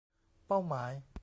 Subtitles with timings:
[0.47, 0.91] เป้าหมาย